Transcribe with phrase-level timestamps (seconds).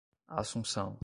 [0.27, 0.99] assunção